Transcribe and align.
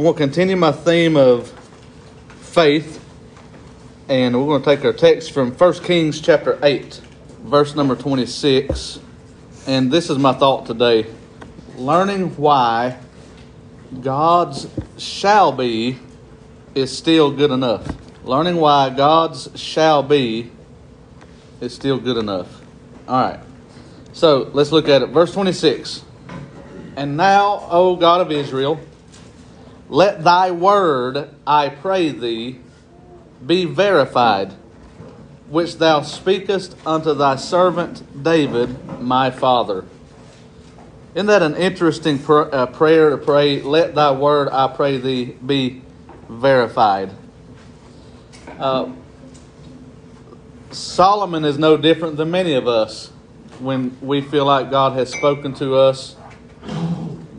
I'm 0.00 0.04
going 0.04 0.14
to 0.14 0.22
continue 0.22 0.56
my 0.56 0.72
theme 0.72 1.14
of 1.14 1.50
faith, 2.40 3.04
and 4.08 4.34
we're 4.34 4.58
going 4.58 4.62
to 4.62 4.76
take 4.76 4.82
our 4.82 4.94
text 4.94 5.30
from 5.30 5.52
1 5.52 5.74
Kings 5.84 6.22
chapter 6.22 6.58
8, 6.62 7.02
verse 7.42 7.74
number 7.74 7.94
26. 7.94 8.98
And 9.66 9.92
this 9.92 10.08
is 10.08 10.16
my 10.16 10.32
thought 10.32 10.64
today 10.64 11.06
learning 11.76 12.34
why 12.36 12.96
God's 14.00 14.68
shall 14.96 15.52
be 15.52 15.98
is 16.74 16.96
still 16.96 17.30
good 17.30 17.50
enough. 17.50 17.86
Learning 18.24 18.56
why 18.56 18.88
God's 18.88 19.50
shall 19.54 20.02
be 20.02 20.50
is 21.60 21.74
still 21.74 21.98
good 21.98 22.16
enough. 22.16 22.62
All 23.06 23.20
right. 23.20 23.40
So 24.14 24.48
let's 24.54 24.72
look 24.72 24.88
at 24.88 25.02
it. 25.02 25.10
Verse 25.10 25.34
26. 25.34 26.02
And 26.96 27.18
now, 27.18 27.66
O 27.68 27.96
God 27.96 28.22
of 28.22 28.32
Israel, 28.32 28.80
let 29.90 30.22
thy 30.22 30.52
word, 30.52 31.28
I 31.44 31.68
pray 31.68 32.10
thee, 32.10 32.60
be 33.44 33.64
verified, 33.64 34.52
which 35.48 35.78
thou 35.78 36.02
speakest 36.02 36.76
unto 36.86 37.12
thy 37.12 37.34
servant 37.34 38.22
David, 38.22 39.00
my 39.00 39.32
father. 39.32 39.84
Isn't 41.12 41.26
that 41.26 41.42
an 41.42 41.56
interesting 41.56 42.20
pr- 42.20 42.42
uh, 42.52 42.66
prayer 42.66 43.10
to 43.10 43.18
pray? 43.18 43.62
Let 43.62 43.96
thy 43.96 44.12
word, 44.12 44.48
I 44.48 44.68
pray 44.68 44.98
thee, 44.98 45.24
be 45.44 45.82
verified. 46.28 47.10
Uh, 48.60 48.92
Solomon 50.70 51.44
is 51.44 51.58
no 51.58 51.76
different 51.76 52.16
than 52.16 52.30
many 52.30 52.54
of 52.54 52.68
us 52.68 53.08
when 53.58 53.98
we 54.00 54.20
feel 54.20 54.44
like 54.44 54.70
God 54.70 54.92
has 54.92 55.12
spoken 55.12 55.52
to 55.54 55.74
us, 55.74 56.14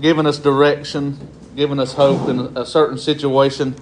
given 0.00 0.26
us 0.26 0.40
direction, 0.40 1.16
given 1.56 1.78
us 1.78 1.92
hope 1.94 2.28
in 2.28 2.56
a 2.56 2.64
certain 2.64 2.98
situation. 2.98 3.74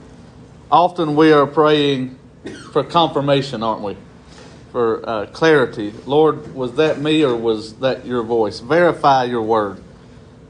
Often 0.70 1.16
we 1.16 1.32
are 1.32 1.46
praying 1.46 2.18
for 2.72 2.84
confirmation, 2.84 3.62
aren't 3.62 3.82
we? 3.82 3.96
For 4.72 5.08
uh, 5.08 5.26
clarity. 5.26 5.92
Lord, 6.06 6.54
was 6.54 6.74
that 6.74 7.00
me 7.00 7.24
or 7.24 7.36
was 7.36 7.74
that 7.76 8.04
your 8.06 8.22
voice? 8.22 8.60
Verify 8.60 9.24
your 9.24 9.42
word. 9.42 9.82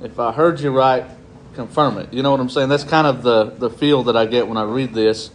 If 0.02 0.18
I 0.18 0.32
heard 0.32 0.60
you 0.60 0.70
right, 0.70 1.04
confirm 1.54 1.98
it. 1.98 2.12
You 2.12 2.22
know 2.22 2.30
what 2.30 2.40
I'm 2.40 2.50
saying? 2.50 2.68
That's 2.68 2.84
kind 2.84 3.06
of 3.06 3.22
the, 3.22 3.46
the 3.46 3.70
feel 3.70 4.04
that 4.04 4.16
I 4.16 4.26
get 4.26 4.46
when 4.46 4.56
I 4.56 4.62
read 4.62 4.94
this. 4.94 5.30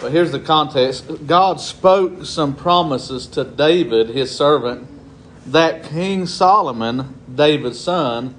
But 0.00 0.10
here's 0.10 0.32
the 0.32 0.40
context 0.40 1.26
God 1.26 1.60
spoke 1.60 2.24
some 2.24 2.56
promises 2.56 3.26
to 3.28 3.44
David, 3.44 4.08
his 4.08 4.34
servant, 4.34 4.88
that 5.46 5.84
King 5.84 6.26
Solomon, 6.26 7.20
David's 7.32 7.78
son, 7.78 8.34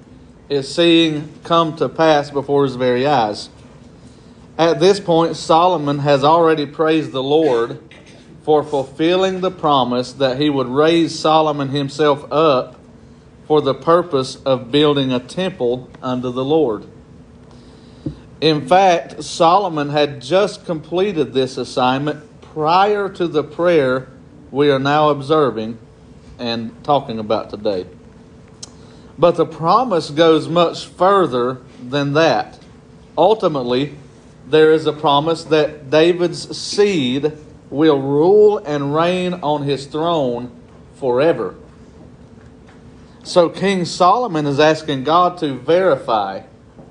is 0.48 0.72
seeing 0.72 1.32
come 1.42 1.76
to 1.76 1.88
pass 1.88 2.30
before 2.30 2.64
his 2.64 2.76
very 2.76 3.06
eyes. 3.06 3.48
At 4.58 4.78
this 4.78 5.00
point, 5.00 5.36
Solomon 5.36 6.00
has 6.00 6.22
already 6.22 6.66
praised 6.66 7.12
the 7.12 7.22
Lord 7.22 7.80
for 8.44 8.62
fulfilling 8.62 9.40
the 9.40 9.50
promise 9.50 10.12
that 10.12 10.38
he 10.38 10.50
would 10.50 10.68
raise 10.68 11.18
Solomon 11.18 11.70
himself 11.70 12.30
up 12.30 12.78
for 13.46 13.60
the 13.60 13.74
purpose 13.74 14.36
of 14.44 14.70
building 14.70 15.12
a 15.12 15.18
temple 15.18 15.90
unto 16.02 16.30
the 16.30 16.44
Lord. 16.44 16.86
In 18.40 18.68
fact, 18.68 19.24
Solomon 19.24 19.88
had 19.88 20.20
just 20.20 20.66
completed 20.66 21.32
this 21.32 21.56
assignment 21.56 22.22
prior 22.42 23.08
to 23.08 23.26
the 23.26 23.42
prayer 23.42 24.08
we 24.50 24.70
are 24.70 24.78
now 24.78 25.08
observing 25.08 25.78
and 26.38 26.84
talking 26.84 27.18
about 27.18 27.50
today. 27.50 27.86
But 29.18 29.36
the 29.36 29.46
promise 29.46 30.10
goes 30.10 30.48
much 30.48 30.86
further 30.86 31.58
than 31.82 32.14
that. 32.14 32.58
Ultimately, 33.16 33.94
there 34.46 34.72
is 34.72 34.86
a 34.86 34.92
promise 34.92 35.44
that 35.44 35.90
David's 35.90 36.56
seed 36.56 37.32
will 37.70 38.00
rule 38.00 38.58
and 38.58 38.94
reign 38.94 39.34
on 39.34 39.62
his 39.62 39.86
throne 39.86 40.50
forever. 40.96 41.54
So 43.22 43.48
King 43.48 43.84
Solomon 43.84 44.46
is 44.46 44.60
asking 44.60 45.04
God 45.04 45.38
to 45.38 45.54
verify, 45.54 46.42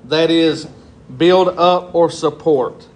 that 0.04 0.30
is, 0.30 0.66
build 1.16 1.48
up 1.48 1.94
or 1.94 2.10
support, 2.10 2.88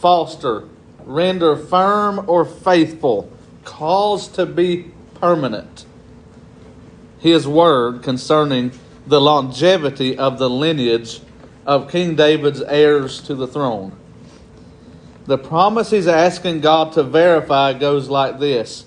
foster, 0.00 0.68
render 1.06 1.56
firm 1.56 2.28
or 2.28 2.44
faithful, 2.44 3.30
cause 3.64 4.28
to 4.28 4.44
be 4.44 4.90
permanent. 5.14 5.86
His 7.24 7.48
word 7.48 8.02
concerning 8.02 8.70
the 9.06 9.18
longevity 9.18 10.18
of 10.18 10.38
the 10.38 10.50
lineage 10.50 11.22
of 11.64 11.90
King 11.90 12.16
David's 12.16 12.60
heirs 12.60 13.22
to 13.22 13.34
the 13.34 13.46
throne. 13.46 13.96
The 15.24 15.38
promise 15.38 15.88
he's 15.88 16.06
asking 16.06 16.60
God 16.60 16.92
to 16.92 17.02
verify 17.02 17.72
goes 17.72 18.10
like 18.10 18.40
this 18.40 18.84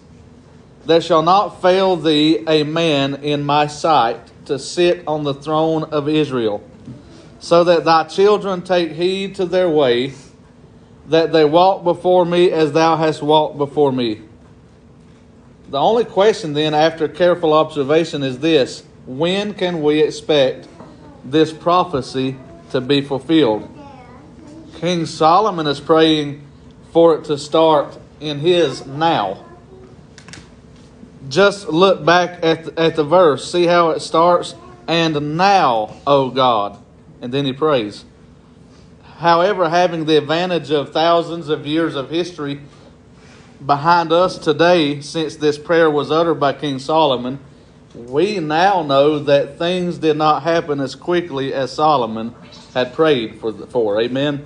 There 0.86 1.02
shall 1.02 1.24
not 1.24 1.64
fail 1.64 1.96
thee 1.96 2.44
a 2.48 2.62
man 2.62 3.16
in 3.24 3.44
my 3.44 3.66
sight 3.66 4.20
to 4.46 4.60
sit 4.60 5.04
on 5.08 5.24
the 5.24 5.34
throne 5.34 5.86
of 5.86 6.08
Israel, 6.08 6.62
so 7.40 7.64
that 7.64 7.86
thy 7.86 8.04
children 8.04 8.62
take 8.62 8.92
heed 8.92 9.34
to 9.38 9.48
their 9.48 9.68
way, 9.68 10.14
that 11.08 11.32
they 11.32 11.44
walk 11.44 11.84
before 11.84 12.24
me 12.24 12.52
as 12.52 12.72
thou 12.72 12.98
hast 12.98 13.24
walked 13.24 13.58
before 13.58 13.92
me. 13.92 14.22
The 15.70 15.78
only 15.78 16.06
question 16.06 16.54
then, 16.54 16.74
after 16.74 17.08
careful 17.08 17.54
observation, 17.54 18.24
is 18.24 18.40
this 18.40 18.84
when 19.06 19.54
can 19.54 19.82
we 19.82 20.02
expect 20.02 20.68
this 21.26 21.52
prophecy 21.52 22.38
to 22.72 22.80
be 22.80 23.02
fulfilled? 23.02 23.70
King 24.76 25.06
Solomon 25.06 25.68
is 25.68 25.80
praying 25.80 26.46
for 26.92 27.16
it 27.16 27.26
to 27.26 27.38
start 27.38 27.98
in 28.22 28.40
his 28.40 28.86
now. 28.86 29.44
Just 31.28 31.68
look 31.68 32.06
back 32.06 32.44
at 32.44 32.66
the, 32.66 32.80
at 32.80 32.96
the 32.96 33.04
verse, 33.04 33.52
see 33.52 33.66
how 33.66 33.90
it 33.90 34.00
starts. 34.00 34.56
And 34.88 35.36
now, 35.36 35.98
O 36.08 36.30
God. 36.30 36.82
And 37.22 37.34
then 37.34 37.44
he 37.44 37.52
prays. 37.52 38.06
However, 39.18 39.70
having 39.70 40.06
the 40.06 40.18
advantage 40.18 40.72
of 40.72 40.94
thousands 40.94 41.50
of 41.50 41.66
years 41.66 41.96
of 41.96 42.10
history 42.10 42.62
behind 43.66 44.12
us 44.12 44.38
today, 44.38 45.02
since 45.02 45.36
this 45.36 45.58
prayer 45.58 45.90
was 45.90 46.12
uttered 46.12 46.40
by 46.40 46.54
King 46.54 46.80
Solomon, 46.80 47.40
we 47.96 48.40
now 48.40 48.84
know 48.84 49.20
that 49.20 49.58
things 49.58 49.98
did 49.98 50.18
not 50.18 50.44
happen 50.44 50.80
as 50.80 50.94
quickly 50.94 51.54
as 51.54 51.72
Solomon 51.72 52.36
had 52.74 52.94
prayed 52.94 53.40
for. 53.40 53.52
for. 53.52 54.00
Amen. 54.02 54.46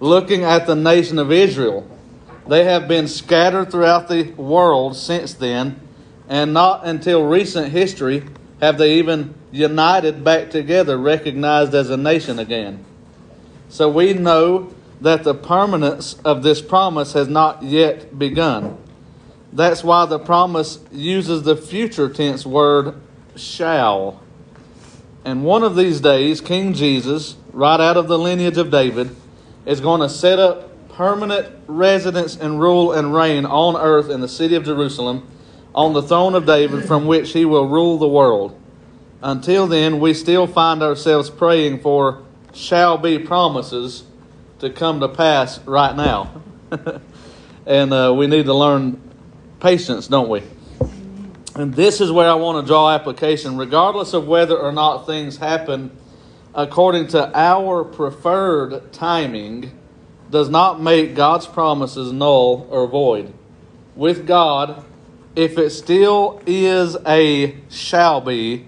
Looking 0.00 0.42
at 0.42 0.66
the 0.66 0.74
nation 0.74 1.18
of 1.18 1.30
Israel, 1.30 1.88
they 2.48 2.64
have 2.64 2.88
been 2.88 3.08
scattered 3.08 3.70
throughout 3.70 4.08
the 4.08 4.32
world 4.32 4.96
since 4.96 5.34
then, 5.34 5.80
and 6.28 6.52
not 6.52 6.84
until 6.84 7.22
recent 7.24 7.68
history 7.68 8.24
have 8.60 8.76
they 8.76 8.98
even 8.98 9.34
united 9.52 10.24
back 10.24 10.50
together, 10.50 10.98
recognized 10.98 11.74
as 11.74 11.90
a 11.90 11.96
nation 11.96 12.38
again. 12.38 12.84
So 13.68 13.88
we 13.88 14.14
know 14.14 14.73
that 15.00 15.24
the 15.24 15.34
permanence 15.34 16.14
of 16.24 16.42
this 16.42 16.62
promise 16.62 17.12
has 17.12 17.28
not 17.28 17.62
yet 17.62 18.18
begun. 18.18 18.78
That's 19.52 19.84
why 19.84 20.06
the 20.06 20.18
promise 20.18 20.80
uses 20.90 21.42
the 21.42 21.56
future 21.56 22.08
tense 22.08 22.44
word 22.44 22.94
shall. 23.36 24.20
And 25.24 25.44
one 25.44 25.62
of 25.62 25.76
these 25.76 26.00
days, 26.00 26.40
King 26.40 26.74
Jesus, 26.74 27.36
right 27.52 27.80
out 27.80 27.96
of 27.96 28.08
the 28.08 28.18
lineage 28.18 28.58
of 28.58 28.70
David, 28.70 29.14
is 29.64 29.80
going 29.80 30.00
to 30.00 30.08
set 30.08 30.38
up 30.38 30.70
permanent 30.90 31.52
residence 31.66 32.36
and 32.36 32.60
rule 32.60 32.92
and 32.92 33.14
reign 33.14 33.44
on 33.44 33.76
earth 33.76 34.10
in 34.10 34.20
the 34.20 34.28
city 34.28 34.54
of 34.54 34.64
Jerusalem 34.64 35.28
on 35.74 35.92
the 35.92 36.02
throne 36.02 36.34
of 36.34 36.46
David 36.46 36.84
from 36.84 37.06
which 37.06 37.32
he 37.32 37.44
will 37.44 37.68
rule 37.68 37.98
the 37.98 38.08
world. 38.08 38.58
Until 39.22 39.66
then, 39.66 39.98
we 39.98 40.14
still 40.14 40.46
find 40.46 40.82
ourselves 40.82 41.30
praying 41.30 41.80
for 41.80 42.22
shall 42.52 42.96
be 42.96 43.18
promises 43.18 44.04
to 44.60 44.70
come 44.70 45.00
to 45.00 45.08
pass 45.08 45.58
right 45.60 45.94
now. 45.94 46.42
and 47.66 47.92
uh, 47.92 48.14
we 48.16 48.26
need 48.26 48.46
to 48.46 48.54
learn 48.54 49.00
patience, 49.60 50.08
don't 50.08 50.28
we? 50.28 50.42
And 51.54 51.72
this 51.74 52.00
is 52.00 52.10
where 52.10 52.28
I 52.28 52.34
want 52.34 52.64
to 52.64 52.66
draw 52.66 52.90
application, 52.90 53.56
regardless 53.56 54.12
of 54.12 54.26
whether 54.26 54.58
or 54.58 54.72
not 54.72 55.06
things 55.06 55.36
happen 55.36 55.96
according 56.54 57.08
to 57.08 57.36
our 57.36 57.84
preferred 57.84 58.92
timing, 58.92 59.76
does 60.30 60.48
not 60.48 60.80
make 60.80 61.14
God's 61.14 61.46
promises 61.46 62.12
null 62.12 62.66
or 62.70 62.86
void. 62.86 63.32
With 63.94 64.26
God, 64.26 64.84
if 65.36 65.58
it 65.58 65.70
still 65.70 66.40
is 66.46 66.96
a 67.06 67.56
shall 67.70 68.20
be, 68.20 68.66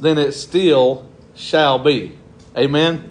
then 0.00 0.18
it 0.18 0.32
still 0.32 1.08
shall 1.34 1.78
be. 1.78 2.18
Amen? 2.56 3.10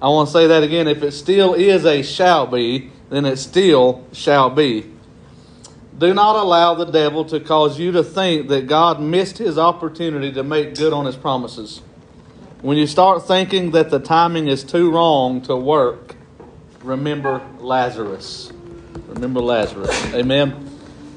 I 0.00 0.08
want 0.08 0.28
to 0.28 0.32
say 0.32 0.46
that 0.46 0.62
again. 0.62 0.86
If 0.86 1.02
it 1.02 1.12
still 1.12 1.54
is 1.54 1.84
a 1.84 2.02
shall 2.02 2.46
be, 2.46 2.90
then 3.10 3.24
it 3.24 3.36
still 3.36 4.06
shall 4.12 4.50
be. 4.50 4.90
Do 5.98 6.14
not 6.14 6.36
allow 6.36 6.74
the 6.74 6.84
devil 6.84 7.24
to 7.26 7.40
cause 7.40 7.78
you 7.78 7.90
to 7.92 8.04
think 8.04 8.48
that 8.48 8.68
God 8.68 9.00
missed 9.00 9.38
his 9.38 9.58
opportunity 9.58 10.32
to 10.32 10.44
make 10.44 10.76
good 10.76 10.92
on 10.92 11.06
his 11.06 11.16
promises. 11.16 11.82
When 12.62 12.76
you 12.76 12.86
start 12.86 13.26
thinking 13.26 13.72
that 13.72 13.90
the 13.90 13.98
timing 13.98 14.48
is 14.48 14.62
too 14.62 14.90
wrong 14.90 15.40
to 15.42 15.56
work, 15.56 16.16
remember 16.82 17.40
Lazarus. 17.58 18.52
Remember 19.08 19.40
Lazarus. 19.40 20.14
Amen. 20.14 20.68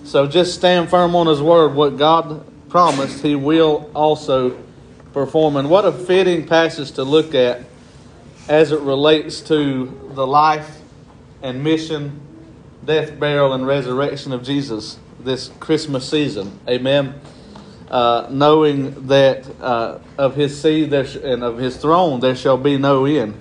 So 0.03 0.27
just 0.27 0.55
stand 0.55 0.89
firm 0.89 1.15
on 1.15 1.27
His 1.27 1.41
word. 1.41 1.75
What 1.75 1.97
God 1.97 2.45
promised, 2.69 3.21
He 3.21 3.35
will 3.35 3.89
also 3.93 4.57
perform. 5.13 5.57
And 5.57 5.69
what 5.69 5.85
a 5.85 5.91
fitting 5.91 6.47
passage 6.47 6.91
to 6.93 7.03
look 7.03 7.35
at 7.35 7.63
as 8.47 8.71
it 8.71 8.79
relates 8.81 9.41
to 9.41 10.09
the 10.13 10.25
life 10.25 10.79
and 11.41 11.63
mission, 11.63 12.19
death, 12.85 13.19
burial, 13.19 13.53
and 13.53 13.65
resurrection 13.65 14.31
of 14.31 14.43
Jesus 14.43 14.97
this 15.19 15.51
Christmas 15.59 16.09
season. 16.09 16.59
Amen. 16.67 17.19
Uh, 17.89 18.27
knowing 18.29 19.07
that 19.07 19.45
uh, 19.61 19.99
of 20.17 20.35
his 20.35 20.59
seed 20.59 20.89
sh- 21.05 21.15
and 21.15 21.43
of 21.43 21.57
his 21.57 21.75
throne 21.77 22.19
there 22.21 22.35
shall 22.35 22.57
be 22.57 22.77
no 22.77 23.05
end. 23.05 23.39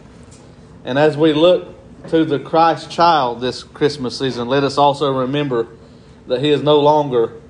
And 0.85 0.99
as 0.99 1.17
we 1.17 1.33
look 1.33 1.69
to 2.09 2.25
the 2.25 2.39
Christ 2.39 2.91
child 2.91 3.41
this 3.41 3.63
Christmas 3.63 4.19
season, 4.19 4.49
let 4.49 4.65
us 4.65 4.77
also 4.77 5.13
remember 5.13 5.69
that 6.27 6.41
he 6.41 6.51
is 6.51 6.63
no 6.63 6.81
longer 6.81 7.41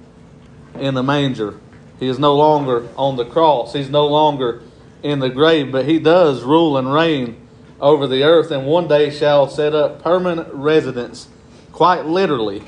in 0.79 0.95
the 0.95 1.03
manger. 1.03 1.59
He 1.99 2.09
is 2.09 2.19
no 2.19 2.37
longer 2.37 2.89
on 2.97 3.17
the 3.17 3.25
cross. 3.25 3.73
He's 3.73 3.91
no 3.91 4.07
longer 4.07 4.63
in 5.03 5.19
the 5.19 5.31
grave, 5.31 5.73
but 5.73 5.87
he 5.87 5.99
does 5.99 6.43
rule 6.43 6.77
and 6.77 6.93
reign 6.93 7.40
over 7.81 8.07
the 8.07 8.23
earth 8.23 8.51
and 8.51 8.67
one 8.67 8.89
day 8.89 9.11
shall 9.11 9.49
set 9.49 9.75
up 9.75 10.03
permanent 10.03 10.53
residence, 10.53 11.29
quite 11.73 12.05
literally. 12.05 12.63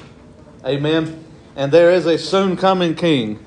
Amen. 0.64 1.24
And 1.54 1.70
there 1.70 1.90
is 1.90 2.06
a 2.06 2.18
soon 2.18 2.56
coming 2.56 2.94
king, 2.94 3.38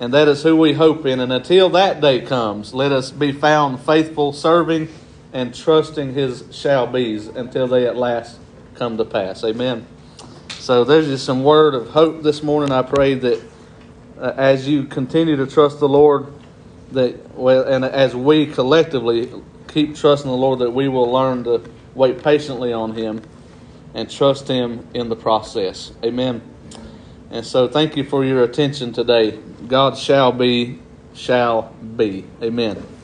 and 0.00 0.12
that 0.12 0.26
is 0.28 0.42
who 0.42 0.56
we 0.56 0.72
hope 0.72 1.06
in. 1.06 1.20
And 1.20 1.32
until 1.32 1.70
that 1.70 2.00
day 2.00 2.20
comes, 2.20 2.74
let 2.74 2.90
us 2.90 3.10
be 3.10 3.32
found 3.32 3.80
faithful, 3.80 4.32
serving 4.32 4.88
and 5.32 5.54
trusting 5.54 6.14
his 6.14 6.44
shall 6.50 6.86
be's 6.86 7.26
until 7.28 7.68
they 7.68 7.86
at 7.86 7.96
last 7.96 8.38
come 8.74 8.96
to 8.96 9.04
pass. 9.04 9.44
Amen. 9.44 9.86
So 10.48 10.84
there's 10.84 11.06
just 11.06 11.24
some 11.24 11.44
word 11.44 11.74
of 11.74 11.90
hope 11.90 12.22
this 12.22 12.42
morning. 12.42 12.72
I 12.72 12.82
pray 12.82 13.14
that 13.14 13.42
uh, 14.18 14.34
as 14.36 14.66
you 14.66 14.84
continue 14.84 15.36
to 15.36 15.46
trust 15.46 15.80
the 15.80 15.88
Lord, 15.88 16.26
that 16.92 17.36
well, 17.36 17.62
and 17.62 17.84
as 17.84 18.16
we 18.16 18.46
collectively 18.46 19.30
keep 19.68 19.94
trusting 19.94 20.30
the 20.30 20.36
Lord, 20.36 20.60
that 20.60 20.70
we 20.70 20.88
will 20.88 21.10
learn 21.10 21.44
to 21.44 21.62
wait 21.94 22.22
patiently 22.22 22.72
on 22.72 22.94
Him 22.94 23.22
and 23.94 24.10
trust 24.10 24.48
Him 24.48 24.86
in 24.94 25.08
the 25.08 25.16
process. 25.16 25.92
Amen. 26.04 26.42
And 27.30 27.44
so, 27.44 27.68
thank 27.68 27.96
you 27.96 28.04
for 28.04 28.24
your 28.24 28.42
attention 28.42 28.92
today. 28.92 29.38
God 29.66 29.98
shall 29.98 30.32
be, 30.32 30.78
shall 31.14 31.74
be. 31.96 32.24
Amen. 32.42 32.97